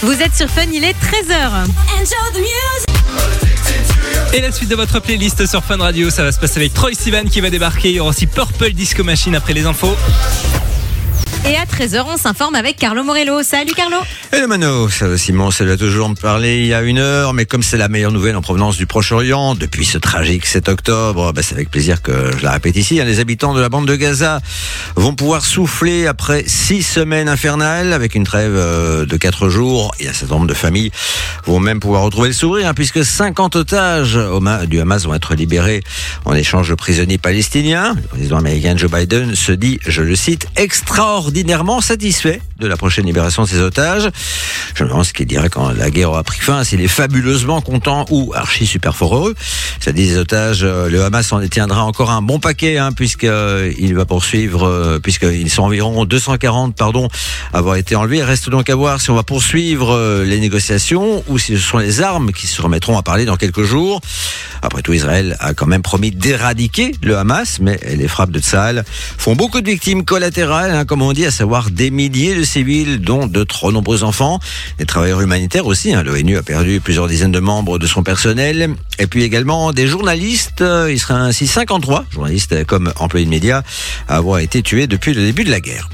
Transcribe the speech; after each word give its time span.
Vous 0.00 0.12
êtes 0.22 0.36
sur 0.36 0.48
Fun, 0.48 0.66
il 0.72 0.84
est 0.84 0.92
13h. 0.92 1.66
Et 4.32 4.40
la 4.40 4.52
suite 4.52 4.68
de 4.68 4.76
votre 4.76 5.00
playlist 5.00 5.44
sur 5.46 5.64
Fun 5.64 5.78
Radio, 5.78 6.08
ça 6.10 6.22
va 6.22 6.30
se 6.30 6.38
passer 6.38 6.60
avec 6.60 6.72
Troy 6.72 6.92
Sivan 6.92 7.24
qui 7.24 7.40
va 7.40 7.50
débarquer. 7.50 7.88
Il 7.88 7.96
y 7.96 8.00
aura 8.00 8.10
aussi 8.10 8.28
Purple 8.28 8.70
Disco 8.74 9.02
Machine 9.02 9.34
après 9.34 9.54
les 9.54 9.66
infos. 9.66 9.96
Et 11.46 11.56
à 11.56 11.64
13h, 11.64 12.04
on 12.06 12.16
s'informe 12.16 12.56
avec 12.56 12.76
Carlo 12.76 13.04
Morello. 13.04 13.42
Salut 13.42 13.72
Carlo. 13.72 13.96
Hello 14.32 14.48
Mano, 14.48 14.88
ça 14.88 15.16
Simon, 15.16 15.50
ça 15.50 15.64
doit 15.64 15.76
toujours 15.76 16.08
me 16.08 16.14
parler. 16.14 16.58
Il 16.58 16.66
y 16.66 16.74
a 16.74 16.82
une 16.82 16.98
heure, 16.98 17.32
mais 17.32 17.46
comme 17.46 17.62
c'est 17.62 17.76
la 17.76 17.88
meilleure 17.88 18.12
nouvelle 18.12 18.36
en 18.36 18.42
provenance 18.42 18.76
du 18.76 18.86
Proche-Orient, 18.86 19.54
depuis 19.54 19.86
ce 19.86 19.98
tragique 19.98 20.44
7 20.44 20.68
octobre, 20.68 21.32
bah, 21.32 21.40
c'est 21.42 21.54
avec 21.54 21.70
plaisir 21.70 22.02
que 22.02 22.36
je 22.36 22.42
la 22.42 22.50
répète 22.50 22.76
ici, 22.76 23.00
hein, 23.00 23.04
les 23.04 23.20
habitants 23.20 23.54
de 23.54 23.60
la 23.60 23.68
bande 23.68 23.86
de 23.86 23.96
Gaza 23.96 24.40
vont 24.96 25.14
pouvoir 25.14 25.44
souffler 25.44 26.06
après 26.06 26.44
six 26.46 26.82
semaines 26.82 27.28
infernales, 27.28 27.92
avec 27.92 28.14
une 28.14 28.24
trêve 28.24 28.54
euh, 28.54 29.06
de 29.06 29.16
4 29.16 29.48
jours, 29.48 29.94
et 30.00 30.08
un 30.08 30.12
certain 30.12 30.34
nombre 30.34 30.48
de 30.48 30.54
familles 30.54 30.90
vont 31.46 31.60
même 31.60 31.80
pouvoir 31.80 32.02
retrouver 32.02 32.28
le 32.28 32.34
sourire, 32.34 32.68
hein, 32.68 32.74
puisque 32.74 33.04
50 33.04 33.56
otages 33.56 34.18
du 34.66 34.80
Hamas 34.80 35.04
vont 35.04 35.14
être 35.14 35.34
libérés 35.34 35.82
en 36.24 36.34
échange 36.34 36.68
de 36.68 36.74
prisonniers 36.74 37.18
palestiniens. 37.18 37.94
Le 37.94 38.08
président 38.08 38.38
américain 38.38 38.76
Joe 38.76 38.90
Biden 38.90 39.34
se 39.34 39.52
dit, 39.52 39.78
je 39.86 40.02
le 40.02 40.16
cite, 40.16 40.46
extraordinairement 41.28 41.82
satisfait 41.82 42.40
de 42.58 42.66
la 42.66 42.78
prochaine 42.78 43.04
libération 43.04 43.42
de 43.42 43.48
ces 43.48 43.60
otages. 43.60 44.08
Je 44.74 44.82
me 44.82 44.88
demande 44.88 45.04
ce 45.04 45.12
qu'il 45.12 45.26
dirait 45.26 45.50
quand 45.50 45.70
la 45.72 45.90
guerre 45.90 46.10
aura 46.10 46.22
pris 46.22 46.40
fin, 46.40 46.64
s'il 46.64 46.80
est 46.80 46.88
fabuleusement 46.88 47.60
content 47.60 48.06
ou 48.10 48.32
archi 48.34 48.66
super 48.66 48.96
fort 48.96 49.14
heureux. 49.14 49.34
Ça 49.78 49.92
dit 49.92 50.06
les 50.06 50.16
otages, 50.16 50.60
euh, 50.62 50.88
le 50.88 51.04
Hamas 51.04 51.30
en 51.32 51.40
détiendra 51.40 51.84
encore 51.84 52.10
un 52.10 52.22
bon 52.22 52.40
paquet, 52.40 52.78
hein, 52.78 52.92
puisqu'il 52.92 53.94
va 53.94 54.06
poursuivre, 54.06 54.66
euh, 54.66 54.98
puisqu'ils 54.98 55.50
sont 55.50 55.64
environ 55.64 56.06
240, 56.06 56.74
pardon, 56.74 57.08
à 57.52 57.58
avoir 57.58 57.76
été 57.76 57.94
enlevés. 57.94 58.22
Reste 58.22 58.48
donc 58.48 58.70
à 58.70 58.74
voir 58.74 59.00
si 59.00 59.10
on 59.10 59.14
va 59.14 59.22
poursuivre 59.22 59.94
euh, 59.94 60.24
les 60.24 60.40
négociations 60.40 61.22
ou 61.28 61.38
si 61.38 61.58
ce 61.58 61.62
sont 61.62 61.78
les 61.78 62.00
armes 62.00 62.32
qui 62.32 62.46
se 62.46 62.62
remettront 62.62 62.96
à 62.96 63.02
parler 63.02 63.26
dans 63.26 63.36
quelques 63.36 63.64
jours. 63.64 64.00
Après 64.62 64.80
tout, 64.80 64.94
Israël 64.94 65.36
a 65.40 65.52
quand 65.52 65.66
même 65.66 65.82
promis 65.82 66.10
d'éradiquer 66.10 66.92
le 67.02 67.18
Hamas, 67.18 67.58
mais 67.60 67.78
les 67.86 68.08
frappes 68.08 68.30
de 68.30 68.40
Tsahal 68.40 68.84
font 69.18 69.36
beaucoup 69.36 69.60
de 69.60 69.66
victimes 69.66 70.04
collatérales, 70.04 70.74
hein, 70.74 70.84
comme 70.84 71.02
on 71.02 71.12
dit, 71.12 71.17
à 71.26 71.30
savoir 71.30 71.70
des 71.70 71.90
milliers 71.90 72.34
de 72.34 72.44
civils, 72.44 73.00
dont 73.00 73.26
de 73.26 73.44
trop 73.44 73.72
nombreux 73.72 74.02
enfants, 74.04 74.40
des 74.78 74.86
travailleurs 74.86 75.20
humanitaires 75.20 75.66
aussi. 75.66 75.92
Hein, 75.94 76.02
L'ONU 76.02 76.36
a 76.36 76.42
perdu 76.42 76.80
plusieurs 76.80 77.08
dizaines 77.08 77.32
de 77.32 77.40
membres 77.40 77.78
de 77.78 77.86
son 77.86 78.02
personnel, 78.02 78.74
et 78.98 79.06
puis 79.06 79.22
également 79.22 79.72
des 79.72 79.86
journalistes. 79.86 80.60
euh, 80.62 80.90
Il 80.90 80.98
sera 80.98 81.16
ainsi 81.20 81.46
53 81.46 82.04
journalistes 82.10 82.64
comme 82.64 82.92
employés 82.98 83.26
de 83.26 83.30
médias 83.30 83.62
à 84.08 84.16
avoir 84.16 84.38
été 84.40 84.62
tués 84.62 84.86
depuis 84.86 85.14
le 85.14 85.22
début 85.22 85.44
de 85.44 85.50
la 85.50 85.60
guerre. 85.60 85.88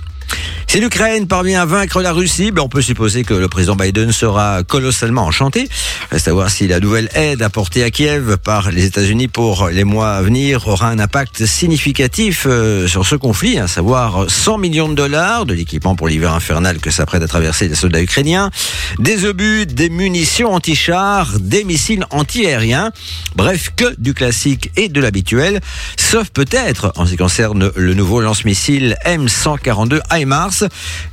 Si 0.74 0.80
l'Ukraine 0.80 1.28
parvient 1.28 1.62
à 1.62 1.66
vaincre 1.66 2.02
la 2.02 2.12
Russie, 2.12 2.50
ben 2.50 2.62
on 2.62 2.68
peut 2.68 2.82
supposer 2.82 3.22
que 3.22 3.32
le 3.32 3.46
président 3.46 3.76
Biden 3.76 4.10
sera 4.10 4.64
colossalement 4.64 5.22
enchanté. 5.22 5.68
Reste 6.10 6.26
à 6.26 6.32
voir 6.32 6.50
si 6.50 6.66
la 6.66 6.80
nouvelle 6.80 7.08
aide 7.14 7.42
apportée 7.42 7.84
à 7.84 7.92
Kiev 7.92 8.38
par 8.38 8.72
les 8.72 8.84
États-Unis 8.84 9.28
pour 9.28 9.68
les 9.68 9.84
mois 9.84 10.14
à 10.14 10.22
venir 10.22 10.66
aura 10.66 10.88
un 10.88 10.98
impact 10.98 11.46
significatif 11.46 12.48
euh, 12.48 12.88
sur 12.88 13.06
ce 13.06 13.14
conflit, 13.14 13.56
à 13.60 13.68
savoir 13.68 14.28
100 14.28 14.58
millions 14.58 14.88
de 14.88 14.96
dollars 14.96 15.46
de 15.46 15.54
l'équipement 15.54 15.94
pour 15.94 16.08
l'hiver 16.08 16.32
infernal 16.32 16.78
que 16.78 16.90
s'apprête 16.90 17.22
à 17.22 17.28
traverser 17.28 17.68
les 17.68 17.76
soldats 17.76 18.02
ukrainiens, 18.02 18.50
des 18.98 19.26
obus, 19.26 19.66
des 19.66 19.90
munitions 19.90 20.52
anti-chars, 20.52 21.38
des 21.38 21.62
missiles 21.62 22.04
anti-aériens, 22.10 22.90
bref, 23.36 23.70
que 23.76 23.94
du 23.98 24.12
classique 24.12 24.72
et 24.74 24.88
de 24.88 25.00
l'habituel, 25.00 25.60
sauf 25.96 26.30
peut-être 26.30 26.92
en 26.96 27.06
ce 27.06 27.12
qui 27.12 27.16
concerne 27.16 27.70
le 27.76 27.94
nouveau 27.94 28.20
lance-missile 28.20 28.96
M142 29.06 30.00
HIMARS. 30.10 30.63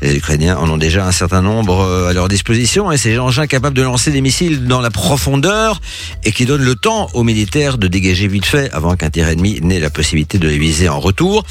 Les 0.01 0.15
Ukrainiens 0.15 0.57
en 0.57 0.69
ont 0.69 0.77
déjà 0.77 1.05
un 1.05 1.11
certain 1.11 1.41
nombre 1.41 1.81
euh, 1.81 2.09
à 2.09 2.13
leur 2.13 2.27
disposition 2.27 2.91
et 2.91 2.97
ces 2.97 3.17
engins 3.19 3.47
capables 3.47 3.75
de 3.75 3.81
lancer 3.81 4.11
des 4.11 4.21
missiles 4.21 4.65
dans 4.65 4.81
la 4.81 4.89
profondeur 4.89 5.81
et 6.23 6.31
qui 6.31 6.45
donnent 6.45 6.63
le 6.63 6.75
temps 6.75 7.09
aux 7.13 7.23
militaires 7.23 7.77
de 7.77 7.87
dégager 7.87 8.27
vite 8.27 8.45
fait 8.45 8.71
avant 8.71 8.95
qu'un 8.95 9.09
tir 9.09 9.27
ennemi 9.27 9.59
n'ait 9.61 9.79
la 9.79 9.89
possibilité 9.89 10.37
de 10.37 10.47
les 10.47 10.57
viser 10.57 10.89
en 10.89 10.99
retour. 10.99 11.43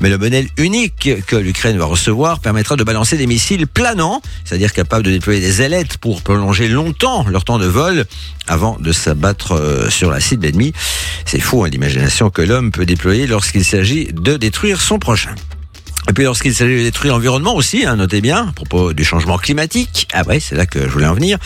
Mais 0.00 0.08
le 0.08 0.18
modèle 0.18 0.48
unique 0.56 1.10
que 1.26 1.36
l'Ukraine 1.36 1.78
va 1.78 1.86
recevoir 1.86 2.40
permettra 2.40 2.76
de 2.76 2.84
balancer 2.84 3.16
des 3.16 3.26
missiles 3.26 3.66
planants, 3.66 4.22
c'est-à-dire 4.44 4.72
capables 4.72 5.04
de 5.04 5.10
déployer 5.10 5.40
des 5.40 5.62
ailettes 5.62 5.98
pour 5.98 6.22
prolonger 6.22 6.68
longtemps 6.68 7.24
leur 7.28 7.44
temps 7.44 7.58
de 7.58 7.66
vol 7.66 8.06
avant 8.46 8.78
de 8.80 8.92
s'abattre 8.92 9.52
euh, 9.52 9.90
sur 9.90 10.10
la 10.10 10.20
cible 10.20 10.46
ennemie. 10.46 10.72
C'est 11.24 11.40
fou 11.40 11.64
hein, 11.64 11.68
l'imagination 11.68 12.30
que 12.30 12.42
l'homme 12.42 12.70
peut 12.70 12.86
déployer 12.86 13.26
lorsqu'il 13.26 13.64
s'agit 13.64 14.08
de 14.12 14.36
détruire 14.36 14.80
son 14.80 14.98
prochain. 14.98 15.34
Et 16.08 16.14
puis 16.14 16.24
lorsqu'il 16.24 16.54
s'agit 16.54 16.78
de 16.78 16.82
détruire 16.84 17.12
l'environnement 17.12 17.54
aussi, 17.54 17.84
hein, 17.84 17.96
notez 17.96 18.22
bien, 18.22 18.48
à 18.48 18.52
propos 18.52 18.94
du 18.94 19.04
changement 19.04 19.36
climatique, 19.36 20.08
ah 20.14 20.22
ouais, 20.26 20.40
c'est 20.40 20.54
là 20.54 20.64
que 20.64 20.80
je 20.80 20.88
voulais 20.88 21.06
en 21.06 21.12
venir, 21.12 21.36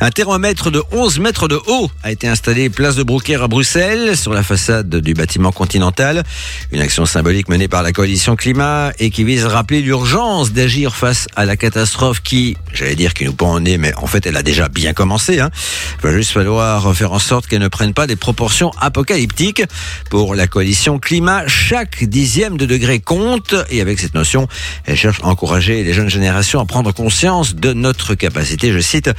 un 0.00 0.10
thermomètre 0.10 0.70
de 0.70 0.80
11 0.92 1.18
mètres 1.18 1.48
de 1.48 1.58
haut 1.66 1.90
a 2.04 2.12
été 2.12 2.28
installé 2.28 2.70
place 2.70 2.94
de 2.94 3.02
Brouckère 3.02 3.42
à 3.42 3.48
Bruxelles, 3.48 4.16
sur 4.16 4.32
la 4.32 4.44
façade 4.44 4.94
du 4.94 5.14
bâtiment 5.14 5.50
continental. 5.50 6.22
Une 6.70 6.80
action 6.80 7.04
symbolique 7.04 7.48
menée 7.48 7.66
par 7.66 7.82
la 7.82 7.90
coalition 7.90 8.36
climat 8.36 8.92
et 9.00 9.10
qui 9.10 9.24
vise 9.24 9.44
à 9.44 9.48
rappeler 9.48 9.82
l'urgence 9.82 10.52
d'agir 10.52 10.94
face 10.94 11.26
à 11.34 11.44
la 11.44 11.56
catastrophe 11.56 12.22
qui, 12.22 12.56
j'allais 12.72 12.94
dire 12.94 13.14
qui 13.14 13.24
nous 13.24 13.32
pend 13.32 13.54
au 13.54 13.60
nez, 13.60 13.76
mais 13.76 13.92
en 13.96 14.06
fait 14.06 14.24
elle 14.24 14.36
a 14.36 14.44
déjà 14.44 14.68
bien 14.68 14.92
commencé. 14.92 15.40
Hein. 15.40 15.50
Il 15.98 16.08
va 16.08 16.16
juste 16.16 16.30
falloir 16.30 16.94
faire 16.94 17.12
en 17.12 17.18
sorte 17.18 17.48
qu'elle 17.48 17.60
ne 17.60 17.66
prenne 17.66 17.92
pas 17.92 18.06
des 18.06 18.16
proportions 18.16 18.70
apocalyptiques. 18.80 19.64
Pour 20.10 20.36
la 20.36 20.46
coalition 20.46 21.00
climat, 21.00 21.48
chaque 21.48 22.04
dixième 22.04 22.56
de 22.56 22.66
degré 22.66 23.00
compte 23.00 23.56
et 23.68 23.80
avec 23.80 23.98
cette 23.98 24.11
notion, 24.14 24.48
elle 24.84 24.96
cherche 24.96 25.20
à 25.22 25.26
encourager 25.26 25.84
les 25.84 25.92
jeunes 25.92 26.08
générations 26.08 26.60
à 26.60 26.66
prendre 26.66 26.92
conscience 26.92 27.54
de 27.54 27.72
notre 27.72 28.14
capacité, 28.14 28.72
je 28.72 28.80
cite, 28.80 29.10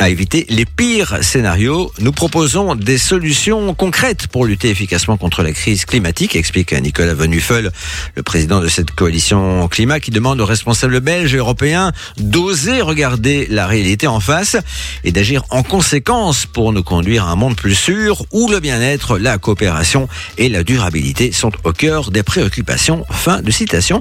à 0.00 0.08
éviter 0.08 0.46
les 0.48 0.64
pires 0.64 1.18
scénarios. 1.22 1.92
Nous 1.98 2.10
proposons 2.10 2.74
des 2.74 2.96
solutions 2.96 3.74
concrètes 3.74 4.28
pour 4.28 4.46
lutter 4.46 4.70
efficacement 4.70 5.18
contre 5.18 5.42
la 5.42 5.52
crise 5.52 5.84
climatique, 5.84 6.36
explique 6.36 6.72
Nicolas 6.72 7.12
Venuffel, 7.12 7.70
le 8.14 8.22
président 8.22 8.60
de 8.60 8.68
cette 8.68 8.92
coalition 8.92 9.68
climat, 9.68 10.00
qui 10.00 10.10
demande 10.10 10.40
aux 10.40 10.46
responsables 10.46 11.00
belges 11.00 11.34
et 11.34 11.36
européens 11.36 11.92
d'oser 12.16 12.80
regarder 12.80 13.46
la 13.50 13.66
réalité 13.66 14.06
en 14.06 14.20
face 14.20 14.56
et 15.04 15.12
d'agir 15.12 15.44
en 15.50 15.62
conséquence 15.62 16.46
pour 16.46 16.72
nous 16.72 16.82
conduire 16.82 17.26
à 17.26 17.32
un 17.32 17.36
monde 17.36 17.56
plus 17.56 17.74
sûr 17.74 18.24
où 18.32 18.48
le 18.48 18.58
bien-être, 18.58 19.18
la 19.18 19.36
coopération 19.36 20.08
et 20.38 20.48
la 20.48 20.64
durabilité 20.64 21.30
sont 21.30 21.52
au 21.64 21.72
cœur 21.72 22.10
des 22.10 22.22
préoccupations. 22.22 23.04
Fin 23.10 23.42
de 23.42 23.50
citation. 23.50 24.00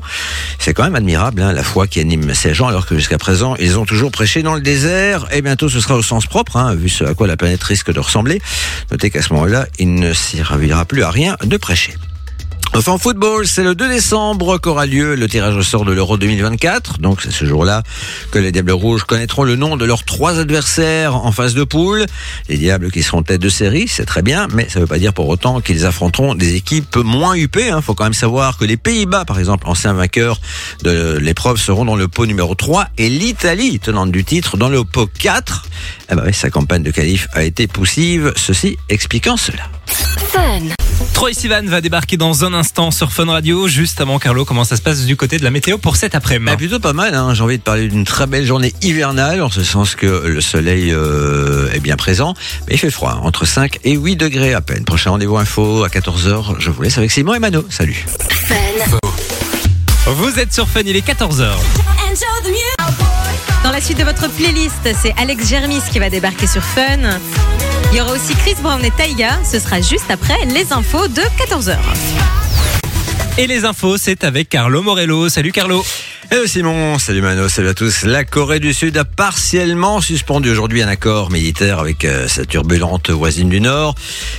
C'est 0.60 0.74
quand 0.74 0.84
même 0.84 0.96
admirable, 0.96 1.42
hein, 1.42 1.52
la 1.52 1.64
foi 1.64 1.88
qui 1.88 2.00
anime 2.00 2.34
ces 2.34 2.54
gens, 2.54 2.68
alors 2.68 2.86
que 2.86 2.96
jusqu'à 2.96 3.18
présent, 3.18 3.58
ils 3.58 3.78
ont 3.78 3.86
toujours 3.86 4.12
prêché 4.12 4.44
dans 4.44 4.56
le 4.56 4.62
désert, 4.62 5.28
et 5.34 5.42
bientôt 5.42 5.68
ce 5.68 5.81
sera 5.81 5.88
au 5.95 6.01
sens 6.01 6.25
propre, 6.25 6.57
hein, 6.57 6.75
vu 6.75 6.89
ce 6.89 7.03
à 7.03 7.13
quoi 7.13 7.27
la 7.27 7.38
planète 7.38 7.63
risque 7.63 7.91
de 7.91 8.00
ressembler. 8.00 8.41
Notez 8.91 9.09
qu'à 9.09 9.22
ce 9.22 9.33
moment-là, 9.33 9.67
il 9.77 9.95
ne 9.95 10.13
servira 10.13 10.85
plus 10.85 11.03
à 11.03 11.11
rien 11.11 11.38
de 11.44 11.57
prêcher. 11.57 11.95
Enfin, 12.75 12.91
en 12.94 12.97
football, 12.97 13.47
c'est 13.47 13.63
le 13.63 13.74
2 13.74 13.90
décembre 13.90 14.57
qu'aura 14.59 14.85
lieu 14.85 15.16
le 15.16 15.28
tirage 15.28 15.56
au 15.56 15.63
sort 15.63 15.85
de 15.85 15.91
l'Euro 15.91 16.18
2024. 16.18 17.00
Donc, 17.00 17.22
c'est 17.22 17.31
ce 17.31 17.44
jour-là 17.44 17.84
que 18.31 18.38
les 18.40 18.52
Diables 18.52 18.72
Rouges 18.72 19.03
connaîtront 19.03 19.44
le 19.44 19.56
nom 19.56 19.75
de 19.75 19.85
leurs 19.85 20.03
trois 20.03 20.40
adversaires 20.40 21.16
en 21.16 21.31
phase 21.31 21.56
de 21.56 21.63
poule. 21.63 22.06
Les 22.47 22.57
Diables 22.57 22.91
qui 22.91 23.02
seront 23.02 23.24
tête 23.24 23.41
de 23.41 23.50
série, 23.50 23.88
c'est 23.88 24.06
très 24.06 24.22
bien, 24.22 24.47
mais 24.53 24.69
ça 24.69 24.80
ne 24.80 24.84
veut 24.85 24.88
pas 24.88 25.00
dire 25.00 25.13
pour 25.13 25.28
autant 25.28 25.62
qu'ils 25.62 25.85
affronteront 25.85 26.35
des 26.35 26.56
équipes 26.56 26.96
moins 26.97 27.35
huppées. 27.35 27.72
Il 27.75 27.81
faut 27.81 27.96
quand 27.96 28.06
même 28.06 28.13
savoir 28.13 28.57
que 28.57 28.66
les 28.66 28.78
Pays-Bas, 28.78 29.25
par 29.25 29.40
exemple, 29.40 29.68
anciens 29.68 29.94
vainqueurs 29.94 30.40
de 30.84 31.18
l'épreuve, 31.18 31.57
seront 31.57 31.86
dans 31.86 31.96
le 31.96 32.07
pot 32.07 32.28
numéro 32.28 32.53
3 32.53 32.88
et 32.97 33.09
l'Italie, 33.09 33.80
tenante 33.80 34.12
du 34.12 34.24
titre, 34.24 34.57
dans 34.57 34.69
le 34.69 34.84
pot 34.84 35.09
4. 35.19 35.66
Eh 36.12 36.16
ben 36.16 36.31
sa 36.31 36.50
campagne 36.50 36.84
de 36.84 36.91
qualif 36.91 37.28
a 37.34 37.44
été 37.44 37.68
poussive, 37.68 38.31
ceci 38.36 38.78
expliquant 38.90 39.38
cela. 39.38 39.63
Troy 41.19 41.34
Sivan 41.34 41.66
va 41.66 41.81
débarquer 41.81 42.16
dans 42.16 42.46
un 42.46 42.53
instant 42.53 42.91
sur 42.91 43.12
Fun 43.12 43.25
Radio. 43.25 43.68
Juste 43.68 44.00
avant, 44.00 44.19
Carlo, 44.19 44.46
comment 44.46 44.63
ça 44.63 44.78
se 44.78 44.81
passe 44.81 45.03
du 45.06 45.18
côté 45.18 45.38
de 45.38 45.44
la 45.44 45.52
météo 45.52 45.78
pour 45.78 45.97
cet 45.97 46.16
après-midi 46.16 46.50
Bah, 46.50 46.56
plutôt 46.56 46.80
pas 46.80 46.94
mal, 46.94 47.13
hein. 47.13 47.34
j'ai 47.34 47.44
envie 47.44 47.57
de 47.57 47.62
parler 47.62 47.90
d'une 47.90 48.06
très 48.06 48.25
belle 48.25 48.46
journée 48.46 48.74
hivernale, 48.81 49.41
en 49.41 49.50
ce 49.50 49.62
sens 49.62 49.96
que 49.96 50.06
le 50.06 50.39
soleil 50.39 50.94
euh, 50.94 51.69
est 51.74 51.81
bien 51.81 51.98
présent, 51.98 52.36
mais 52.69 52.75
il 52.75 52.77
fait 52.77 52.89
froid, 52.89 53.16
hein, 53.18 53.21
entre 53.24 53.44
5 53.44 53.80
et 53.83 53.98
8 53.98 54.16
degrés 54.16 54.54
à 54.54 54.62
peine. 54.62 54.86
Prochain 54.86 55.10
rendez-vous 55.10 55.36
info 55.36 55.83
à 55.83 55.89
14h, 55.89 56.56
je 56.57 56.71
vous 56.71 56.83
laisse 56.83 56.98
avec 56.98 57.12
Simon 57.12 57.33
et 57.33 57.39
Mano. 57.39 57.66
Salut 57.69 58.06
Vous 60.06 60.39
êtes 60.39 60.54
sur 60.54 60.69
Fun, 60.69 60.83
il 60.86 60.95
est 60.95 61.06
14h. 61.06 61.50
Dans 63.66 63.71
la 63.71 63.81
suite 63.81 63.98
de 63.98 64.06
votre 64.06 64.30
playlist, 64.30 64.88
c'est 65.01 65.13
Alex 65.18 65.50
Germis 65.50 65.81
qui 65.92 66.00
va 66.00 66.10
débarquer 66.10 66.48
sur 66.48 66.63
Fun. 66.63 67.19
Il 67.91 67.97
y 67.97 68.01
aura 68.01 68.12
aussi 68.12 68.36
Chris 68.36 68.56
Brown 68.62 68.83
et 68.86 68.91
Taiga. 68.91 69.39
Ce 69.44 69.57
sera 69.59 69.81
juste 69.81 70.12
après 70.12 70.45
les 70.45 70.71
infos 70.71 71.07
de 71.07 71.21
14h. 71.21 71.75
Et 73.39 73.47
les 73.47 73.65
infos, 73.65 73.97
c'est 73.97 74.24
avec 74.24 74.50
Carlo 74.50 74.83
Morello. 74.83 75.27
Salut 75.27 75.51
Carlo. 75.51 75.83
Hello 76.31 76.46
Simon, 76.46 77.00
salut 77.00 77.24
Mano, 77.24 77.50
salut 77.50 77.70
à 77.70 77.74
tous. 77.74 78.04
La 78.04 78.24
Corée 78.24 78.60
du 78.60 78.72
Sud 78.72 78.96
a 78.98 79.04
partiellement 79.04 80.00
suspendu 80.00 80.52
aujourd'hui 80.52 80.84
un 80.84 80.88
accord 80.88 81.31
militaire 81.31 81.80
avec 81.80 82.06
euh, 82.06 82.28
sa 82.28 82.46
turbulente 82.46 83.10
voisine 83.10 83.50
du 83.50 83.60
Nord, 83.60 83.96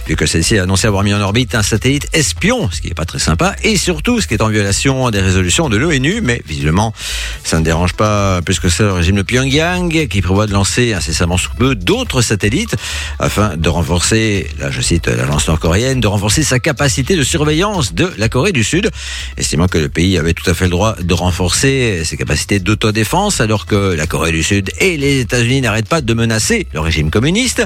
vu 0.06 0.14
que 0.14 0.24
celle-ci 0.24 0.56
a 0.56 0.62
annoncé 0.62 0.86
avoir 0.86 1.02
mis 1.02 1.12
en 1.12 1.20
orbite 1.20 1.56
un 1.56 1.64
satellite 1.64 2.06
espion, 2.12 2.70
ce 2.70 2.80
qui 2.80 2.86
n'est 2.86 2.94
pas 2.94 3.06
très 3.06 3.18
sympa, 3.18 3.56
et 3.64 3.76
surtout 3.76 4.20
ce 4.20 4.28
qui 4.28 4.34
est 4.34 4.42
en 4.42 4.50
violation 4.50 5.10
des 5.10 5.20
résolutions 5.20 5.68
de 5.68 5.76
l'ONU, 5.76 6.20
mais 6.22 6.40
visiblement 6.46 6.94
ça 7.42 7.58
ne 7.58 7.64
dérange 7.64 7.94
pas 7.94 8.40
plus 8.42 8.60
que 8.60 8.68
ça 8.68 8.84
le 8.84 8.92
régime 8.92 9.16
de 9.16 9.22
Pyongyang, 9.22 10.06
qui 10.06 10.22
prévoit 10.22 10.46
de 10.46 10.52
lancer 10.52 10.92
incessamment 10.92 11.38
sous 11.38 11.50
peu 11.58 11.74
d'autres 11.74 12.22
satellites 12.22 12.76
afin 13.18 13.56
de 13.56 13.68
renforcer, 13.68 14.48
là 14.60 14.70
je 14.70 14.80
cite 14.80 15.08
l'agence 15.08 15.48
nord-coréenne, 15.48 15.98
de 15.98 16.06
renforcer 16.06 16.44
sa 16.44 16.60
capacité 16.60 17.16
de 17.16 17.24
surveillance 17.24 17.94
de 17.94 18.12
la 18.16 18.28
Corée 18.28 18.52
du 18.52 18.62
Sud, 18.62 18.90
estimant 19.36 19.66
que 19.66 19.78
le 19.78 19.88
pays 19.88 20.18
avait 20.18 20.34
tout 20.34 20.48
à 20.48 20.54
fait 20.54 20.66
le 20.66 20.70
droit 20.70 20.94
de 21.00 21.14
renforcer 21.14 21.79
ses 22.04 22.16
capacités 22.16 22.58
d'autodéfense 22.58 23.40
alors 23.40 23.66
que 23.66 23.94
la 23.94 24.06
Corée 24.06 24.32
du 24.32 24.42
Sud 24.42 24.70
et 24.78 24.96
les 24.96 25.20
États-Unis 25.20 25.60
n'arrêtent 25.60 25.88
pas 25.88 26.00
de 26.00 26.14
menacer 26.14 26.66
le 26.72 26.80
régime 26.80 27.10
communiste. 27.10 27.64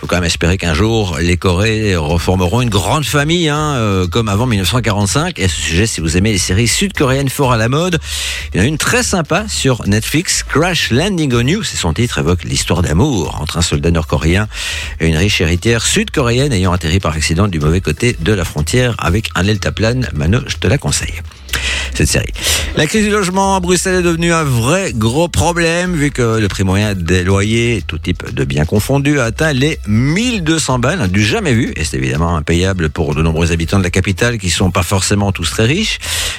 Faut 0.00 0.06
quand 0.06 0.16
même 0.16 0.24
espérer 0.24 0.58
qu'un 0.58 0.74
jour 0.74 1.18
les 1.20 1.36
Coréens 1.36 1.98
reformeront 1.98 2.62
une 2.62 2.70
grande 2.70 3.04
famille, 3.04 3.48
hein, 3.48 3.74
euh, 3.76 4.06
comme 4.06 4.28
avant 4.28 4.46
1945. 4.46 5.38
Et 5.38 5.44
à 5.44 5.48
ce 5.48 5.60
sujet, 5.60 5.86
si 5.86 6.00
vous 6.00 6.16
aimez 6.16 6.32
les 6.32 6.38
séries 6.38 6.68
sud-coréennes 6.68 7.28
fort 7.28 7.52
à 7.52 7.56
la 7.56 7.68
mode, 7.68 7.98
il 8.52 8.58
y 8.58 8.60
en 8.60 8.64
a 8.64 8.66
une 8.66 8.78
très 8.78 9.02
sympa 9.02 9.46
sur 9.48 9.86
Netflix, 9.86 10.42
Crash 10.42 10.90
Landing 10.90 11.34
on 11.34 11.46
You. 11.46 11.62
C'est 11.62 11.76
son 11.76 11.92
titre, 11.92 12.18
évoque 12.18 12.44
l'histoire 12.44 12.82
d'amour 12.82 13.38
entre 13.40 13.58
un 13.58 13.62
soldat 13.62 13.90
nord-coréen 13.90 14.48
et 15.00 15.06
une 15.06 15.16
riche 15.16 15.40
héritière 15.40 15.84
sud-coréenne 15.84 16.52
ayant 16.52 16.72
atterri 16.72 17.00
par 17.00 17.14
accident 17.14 17.48
du 17.48 17.60
mauvais 17.60 17.80
côté 17.80 18.16
de 18.20 18.32
la 18.32 18.44
frontière 18.44 18.94
avec 18.98 19.30
un 19.34 19.44
deltaplane. 19.44 20.08
Mano, 20.14 20.40
je 20.46 20.56
te 20.56 20.66
la 20.66 20.78
conseille 20.78 21.22
cette 21.94 22.08
série. 22.08 22.32
La 22.76 22.86
crise 22.86 23.04
du 23.04 23.10
logement 23.10 23.56
à 23.56 23.60
Bruxelles 23.60 23.96
est 23.96 24.02
devenue 24.02 24.32
un 24.32 24.44
vrai 24.44 24.92
gros 24.94 25.28
problème 25.28 25.94
vu 25.94 26.10
que 26.10 26.38
le 26.38 26.48
prix 26.48 26.64
moyen 26.64 26.94
des 26.94 27.24
loyers, 27.24 27.82
tout 27.86 27.98
type 27.98 28.34
de 28.34 28.44
biens 28.44 28.64
confondus, 28.64 29.18
a 29.20 29.24
atteint 29.24 29.52
les 29.52 29.78
1200 29.86 30.78
balles, 30.78 31.10
du 31.10 31.24
jamais 31.24 31.54
vu, 31.54 31.72
et 31.76 31.84
c'est 31.84 31.96
évidemment 31.96 32.36
impayable 32.36 32.90
pour 32.90 33.14
de 33.14 33.22
nombreux 33.22 33.52
habitants 33.52 33.78
de 33.78 33.84
la 33.84 33.90
capitale 33.90 34.38
qui 34.38 34.50
sont 34.50 34.70
pas 34.70 34.82
forcément 34.82 35.32
tous 35.32 35.50
très 35.50 35.64
riches. 35.64 35.98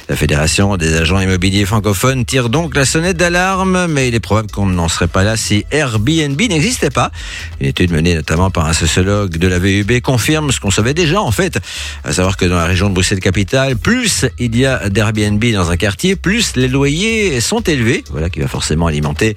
La 0.10 0.16
Fédération 0.16 0.78
des 0.78 0.96
agents 0.96 1.20
immobiliers 1.20 1.66
francophones 1.66 2.24
tire 2.26 2.50
donc 2.50 2.76
la 2.76 2.86
sonnette 2.86 3.18
d'alarme, 3.18 3.88
mais 3.88 4.08
il 4.08 4.16
est 4.16 4.20
probable 4.20 4.52
qu'on 4.52 4.68
n'en 4.68 4.88
serait 4.88 5.08
pas 5.08 5.24
là 5.24 5.38
si 5.38 5.66
Airbnb 5.72 6.40
n'existait 6.40 6.90
pas. 6.90 7.12
Une 7.60 7.68
étude 7.68 7.92
menée 7.92 8.16
notamment 8.16 8.50
par 8.50 8.68
un 8.68 8.74
sociologue 8.74 9.38
de 9.38 9.48
la 9.48 9.60
VUB 9.60 10.02
confirme 10.02 10.52
ce 10.52 10.60
qu'on 10.60 10.72
savait 10.72 10.94
déjà 10.94 11.22
en 11.22 11.32
fait, 11.32 11.60
à 12.04 12.14
savoir 12.14 12.38
que 12.38 12.46
dans 12.46 12.56
la 12.56 12.66
région 12.66 12.90
de 12.90 12.94
Bruxelles-Capitale, 12.94 13.76
plus 13.76 14.26
il 14.40 14.56
y 14.56 14.66
a 14.66 14.90
d'Airbnb 15.12 15.44
dans 15.54 15.72
un 15.72 15.78
quartier, 15.78 16.16
plus 16.16 16.56
les 16.56 16.68
loyers 16.68 17.40
sont 17.42 17.62
élevés. 17.62 18.04
Voilà 18.10 18.30
qui 18.30 18.40
va 18.40 18.48
forcément 18.48 18.88
alimenter 18.88 19.36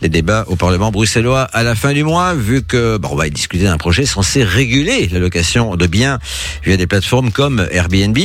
les 0.00 0.08
débats 0.08 0.44
au 0.48 0.56
Parlement 0.56 0.90
bruxellois 0.90 1.42
à 1.42 1.62
la 1.62 1.74
fin 1.74 1.92
du 1.92 2.04
mois, 2.04 2.34
vu 2.34 2.62
que 2.62 2.96
bon, 2.96 3.10
on 3.12 3.16
va 3.16 3.26
y 3.26 3.30
discuter 3.30 3.64
d'un 3.64 3.78
projet 3.78 4.06
censé 4.06 4.44
réguler 4.44 5.08
la 5.08 5.18
location 5.18 5.76
de 5.76 5.86
biens 5.86 6.18
via 6.64 6.76
des 6.76 6.86
plateformes 6.86 7.30
comme 7.30 7.66
Airbnb. 7.70 8.18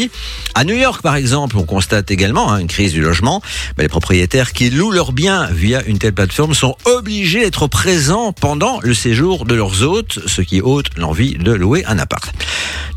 À 0.55 0.63
New 0.63 0.75
York, 0.75 1.01
par 1.01 1.15
exemple, 1.15 1.57
on 1.57 1.63
constate 1.63 2.11
également 2.11 2.51
hein, 2.51 2.59
une 2.59 2.67
crise 2.67 2.94
du 2.94 3.01
logement. 3.01 3.41
Mais 3.77 3.83
les 3.83 3.89
propriétaires 3.89 4.53
qui 4.53 4.69
louent 4.69 4.91
leurs 4.91 5.11
biens 5.11 5.47
via 5.51 5.83
une 5.85 5.99
telle 5.99 6.13
plateforme 6.13 6.53
sont 6.53 6.75
obligés 6.85 7.41
d'être 7.41 7.67
présents 7.67 8.33
pendant 8.33 8.79
le 8.81 8.94
séjour 8.94 9.45
de 9.45 9.55
leurs 9.55 9.83
hôtes, 9.83 10.19
ce 10.25 10.41
qui 10.41 10.61
ôte 10.61 10.88
l'envie 10.97 11.35
de 11.35 11.51
louer 11.51 11.83
un 11.85 11.99
appart. 11.99 12.33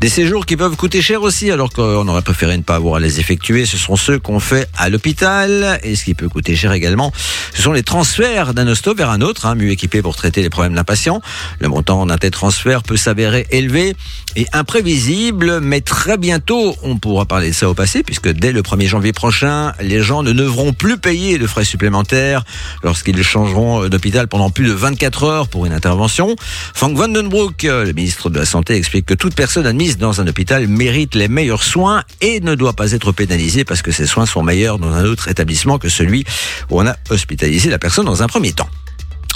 Des 0.01 0.09
séjours 0.09 0.47
qui 0.47 0.57
peuvent 0.57 0.75
coûter 0.77 0.99
cher 0.99 1.21
aussi, 1.21 1.51
alors 1.51 1.69
qu'on 1.69 2.07
aurait 2.07 2.23
préféré 2.23 2.57
ne 2.57 2.63
pas 2.63 2.73
avoir 2.73 2.95
à 2.95 2.99
les 2.99 3.19
effectuer. 3.19 3.67
Ce 3.67 3.77
seront 3.77 3.97
ceux 3.97 4.17
qu'on 4.17 4.39
fait 4.39 4.67
à 4.75 4.89
l'hôpital. 4.89 5.79
Et 5.83 5.95
ce 5.95 6.05
qui 6.05 6.15
peut 6.15 6.27
coûter 6.27 6.55
cher 6.55 6.71
également, 6.71 7.11
ce 7.53 7.61
sont 7.61 7.71
les 7.71 7.83
transferts 7.83 8.55
d'un 8.55 8.67
hosto 8.67 8.95
vers 8.95 9.11
un 9.11 9.21
autre, 9.21 9.45
hein, 9.45 9.53
mieux 9.53 9.69
équipé 9.69 10.01
pour 10.01 10.15
traiter 10.15 10.41
les 10.41 10.49
problèmes 10.49 10.73
d'un 10.73 10.83
patient. 10.83 11.21
Le 11.59 11.67
montant 11.67 12.07
d'un 12.07 12.17
tel 12.17 12.31
transfert 12.31 12.81
peut 12.81 12.97
s'avérer 12.97 13.45
élevé 13.51 13.95
et 14.35 14.47
imprévisible, 14.53 15.59
mais 15.59 15.81
très 15.81 16.17
bientôt, 16.17 16.75
on 16.81 16.97
pourra 16.97 17.25
parler 17.25 17.49
de 17.49 17.53
ça 17.53 17.69
au 17.69 17.75
passé, 17.75 18.01
puisque 18.01 18.29
dès 18.29 18.53
le 18.53 18.63
1er 18.63 18.87
janvier 18.87 19.13
prochain, 19.13 19.73
les 19.81 20.01
gens 20.01 20.23
ne 20.23 20.31
devront 20.31 20.73
plus 20.73 20.97
payer 20.97 21.37
de 21.37 21.45
frais 21.45 21.65
supplémentaires 21.65 22.43
lorsqu'ils 22.83 23.21
changeront 23.21 23.87
d'hôpital 23.87 24.27
pendant 24.27 24.49
plus 24.49 24.65
de 24.65 24.73
24 24.73 25.23
heures 25.25 25.47
pour 25.47 25.67
une 25.67 25.73
intervention. 25.73 26.35
Frank 26.73 26.97
Vandenbroek, 26.97 27.61
le 27.61 27.91
ministre 27.93 28.31
de 28.31 28.39
la 28.39 28.47
Santé, 28.47 28.73
explique 28.77 29.05
que 29.05 29.13
toute 29.13 29.35
personne 29.35 29.67
admise 29.67 29.90
dans 29.97 30.21
un 30.21 30.27
hôpital 30.27 30.67
mérite 30.67 31.15
les 31.15 31.27
meilleurs 31.27 31.63
soins 31.63 32.03
et 32.21 32.39
ne 32.39 32.55
doit 32.55 32.73
pas 32.73 32.91
être 32.91 33.11
pénalisée 33.11 33.65
parce 33.65 33.81
que 33.81 33.91
ses 33.91 34.07
soins 34.07 34.25
sont 34.25 34.43
meilleurs 34.43 34.79
dans 34.79 34.91
un 34.91 35.05
autre 35.05 35.27
établissement 35.27 35.77
que 35.77 35.89
celui 35.89 36.25
où 36.69 36.81
on 36.81 36.87
a 36.87 36.95
hospitalisé 37.09 37.69
la 37.69 37.79
personne 37.79 38.05
dans 38.05 38.23
un 38.23 38.27
premier 38.27 38.53
temps. 38.53 38.69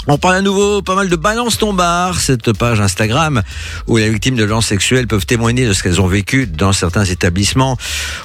On 0.08 0.18
parle 0.18 0.36
à 0.36 0.40
nouveau 0.40 0.82
pas 0.82 0.94
mal 0.94 1.08
de 1.08 1.16
Balance 1.16 1.58
ton 1.58 1.72
bar, 1.72 2.20
cette 2.20 2.52
page 2.52 2.80
Instagram 2.80 3.42
où 3.88 3.96
les 3.96 4.08
victimes 4.08 4.36
de 4.36 4.44
violences 4.44 4.66
sexuelles 4.66 5.08
peuvent 5.08 5.26
témoigner 5.26 5.66
de 5.66 5.72
ce 5.72 5.82
qu'elles 5.82 6.00
ont 6.00 6.06
vécu 6.06 6.46
dans 6.46 6.72
certains 6.72 7.04
établissements 7.04 7.76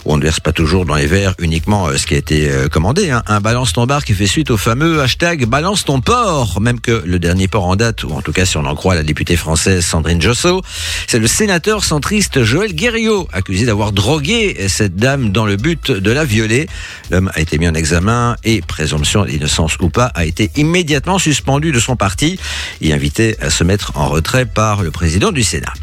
où 0.06 0.14
on 0.14 0.18
ne 0.18 0.22
verse 0.22 0.40
pas 0.40 0.52
toujours 0.52 0.86
dans 0.86 0.94
les 0.94 1.08
verres 1.08 1.34
uniquement 1.40 1.88
euh, 1.88 1.98
ce 1.98 2.06
qui 2.06 2.14
a 2.14 2.18
été 2.18 2.52
euh, 2.52 2.68
commandé. 2.68 3.10
Hein. 3.10 3.24
Un 3.26 3.42
Balance 3.42 3.74
ton 3.74 3.88
bar 3.88 4.06
qui 4.06 4.14
fait 4.14 4.28
suite 4.28 4.52
au 4.52 4.58
fameux 4.58 5.02
hashtag 5.02 5.48
Balance 5.48 5.84
ton 5.84 6.02
porc, 6.02 6.62
même 6.62 6.80
que 6.80 7.02
le 7.04 7.18
dernier 7.18 7.48
port 7.48 7.66
en 7.66 7.76
date, 7.76 8.04
ou 8.04 8.12
en 8.12 8.22
tout 8.22 8.32
cas 8.32 8.46
si 8.46 8.58
on 8.58 8.66
en 8.66 8.76
croit 8.76 8.94
la 8.94 9.02
députée 9.02 9.36
française 9.36 9.84
Sandrine 9.84 10.22
Josso, 10.22 10.62
c'est 11.08 11.18
le 11.18 11.26
sénateur 11.26 11.84
centriste 11.84 12.44
Joël 12.44 12.76
Guerriot, 12.76 13.28
accusé 13.34 13.66
d'avoir 13.66 13.92
drogué 13.92 14.68
cette 14.68 14.98
dame 14.98 15.32
dans 15.32 15.48
le 15.48 15.56
but 15.56 15.90
de 15.90 16.12
la 16.12 16.26
violer. 16.26 16.70
L'homme 17.10 17.32
a 17.34 17.40
été 17.40 17.58
mis 17.58 17.68
en 17.68 17.74
examen 17.74 18.36
et 18.44 18.62
présomption 18.62 19.26
d'innocence 19.26 19.78
ou 19.80 19.90
pas 19.90 20.12
a 20.14 20.26
été 20.26 20.52
immédiatement 20.56 21.18
suspendu 21.18 21.71
de 21.72 21.80
son 21.80 21.96
parti 21.96 22.40
et 22.82 22.94
invité 22.94 23.38
à 23.42 23.50
se 23.50 23.64
mettre 23.64 23.94
en 23.96 24.08
retrait 24.08 24.46
par 24.46 24.84
le 24.84 24.92
président 24.92 25.32
du 25.32 25.44
Sénat. 25.44 25.74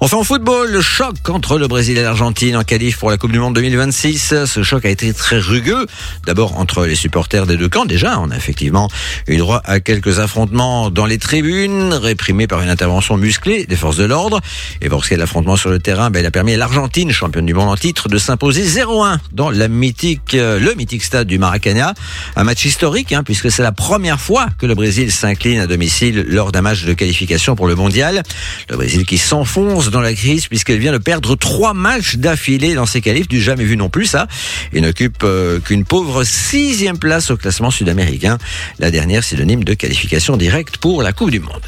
Enfin 0.00 0.16
en 0.16 0.24
football, 0.24 0.70
le 0.70 0.80
choc 0.80 1.16
entre 1.28 1.58
le 1.58 1.66
Brésil 1.66 1.98
et 1.98 2.02
l'Argentine 2.02 2.56
en 2.56 2.62
qualif 2.62 2.98
pour 2.98 3.10
la 3.10 3.16
Coupe 3.16 3.32
du 3.32 3.40
Monde 3.40 3.54
2026. 3.54 4.44
Ce 4.46 4.62
choc 4.62 4.84
a 4.84 4.88
été 4.88 5.12
très 5.12 5.38
rugueux. 5.38 5.86
D'abord 6.24 6.56
entre 6.58 6.86
les 6.86 6.94
supporters 6.94 7.46
des 7.46 7.56
deux 7.56 7.68
camps. 7.68 7.84
Déjà, 7.84 8.18
on 8.20 8.30
a 8.30 8.36
effectivement 8.36 8.88
eu 9.26 9.36
droit 9.38 9.60
à 9.64 9.80
quelques 9.80 10.20
affrontements 10.20 10.90
dans 10.90 11.04
les 11.04 11.18
tribunes, 11.18 11.92
réprimés 11.94 12.46
par 12.46 12.62
une 12.62 12.68
intervention 12.68 13.16
musclée 13.16 13.66
des 13.66 13.76
forces 13.76 13.96
de 13.96 14.04
l'ordre. 14.04 14.40
Et 14.80 14.88
pour 14.88 15.02
ce 15.02 15.08
qui 15.08 15.14
est 15.14 15.16
de 15.16 15.22
l'affrontement 15.22 15.56
sur 15.56 15.70
le 15.70 15.80
terrain, 15.80 16.10
ben, 16.10 16.20
il 16.20 16.26
a 16.26 16.30
permis 16.30 16.54
à 16.54 16.56
l'Argentine, 16.56 17.10
championne 17.10 17.46
du 17.46 17.54
monde 17.54 17.68
en 17.68 17.76
titre, 17.76 18.08
de 18.08 18.18
s'imposer 18.18 18.64
0-1 18.64 19.18
dans 19.32 19.50
la 19.50 19.68
mythique, 19.68 20.34
euh, 20.34 20.60
le 20.60 20.74
mythique 20.74 21.02
stade 21.02 21.26
du 21.26 21.38
Maracanã. 21.38 21.94
Un 22.36 22.44
match 22.44 22.64
historique, 22.64 23.12
hein, 23.12 23.22
puisque 23.24 23.50
c'est 23.50 23.62
la 23.62 23.72
première 23.72 24.20
fois 24.20 24.46
que 24.58 24.66
le 24.66 24.74
Brésil 24.74 25.10
s'incline 25.10 25.60
à 25.60 25.66
domicile 25.66 26.24
lors 26.28 26.52
d'un 26.52 26.62
match 26.62 26.84
de 26.84 26.92
qualification 26.92 27.56
pour 27.56 27.66
le 27.66 27.74
mondial. 27.74 28.22
Le 28.70 28.76
Brésil 28.76 29.04
qui 29.06 29.18
s'enfonce 29.58 29.90
dans 29.90 30.00
la 30.00 30.14
crise 30.14 30.46
puisqu'elle 30.46 30.78
vient 30.78 30.92
de 30.92 30.98
perdre 30.98 31.34
trois 31.34 31.74
matchs 31.74 32.16
d'affilée 32.16 32.74
dans 32.74 32.86
ses 32.86 33.00
qualifs, 33.00 33.28
du 33.28 33.40
jamais 33.40 33.64
vu 33.64 33.76
non 33.76 33.88
plus 33.88 34.06
ça, 34.06 34.28
et 34.72 34.80
n'occupe 34.80 35.22
euh, 35.24 35.58
qu'une 35.58 35.84
pauvre 35.84 36.24
sixième 36.24 36.98
place 36.98 37.30
au 37.30 37.36
classement 37.36 37.70
sud-américain. 37.70 38.38
La 38.78 38.90
dernière 38.90 39.24
synonyme 39.24 39.64
de 39.64 39.74
qualification 39.74 40.36
directe 40.36 40.76
pour 40.76 41.02
la 41.02 41.12
Coupe 41.12 41.30
du 41.30 41.40
Monde. 41.40 41.60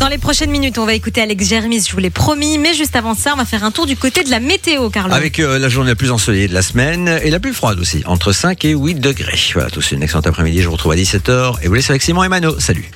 Dans 0.00 0.08
les 0.08 0.18
prochaines 0.18 0.50
minutes, 0.50 0.78
on 0.78 0.84
va 0.84 0.94
écouter 0.94 1.20
Alex 1.20 1.48
Germis, 1.48 1.84
je 1.88 1.92
vous 1.92 1.98
l'ai 1.98 2.10
promis, 2.10 2.58
mais 2.58 2.74
juste 2.74 2.96
avant 2.96 3.14
ça, 3.14 3.32
on 3.34 3.36
va 3.36 3.44
faire 3.44 3.64
un 3.64 3.70
tour 3.70 3.86
du 3.86 3.96
côté 3.96 4.24
de 4.24 4.30
la 4.30 4.40
météo, 4.40 4.90
Carlo. 4.90 5.14
Avec 5.14 5.38
euh, 5.38 5.58
la 5.58 5.68
journée 5.68 5.90
la 5.90 5.96
plus 5.96 6.10
ensoleillée 6.10 6.48
de 6.48 6.54
la 6.54 6.62
semaine 6.62 7.20
et 7.22 7.30
la 7.30 7.40
plus 7.40 7.54
froide 7.54 7.78
aussi, 7.78 8.02
entre 8.06 8.32
5 8.32 8.64
et 8.64 8.72
8 8.72 8.96
degrés. 8.96 9.38
Voilà, 9.54 9.70
tous 9.70 9.92
une 9.92 10.02
excellente 10.02 10.26
après-midi, 10.26 10.60
je 10.60 10.66
vous 10.66 10.72
retrouve 10.72 10.92
à 10.92 10.96
17h 10.96 11.54
et 11.62 11.68
vous 11.68 11.74
laisse 11.74 11.90
avec 11.90 12.02
Simon 12.02 12.24
et 12.24 12.28
Mano. 12.28 12.58
Salut. 12.58 12.90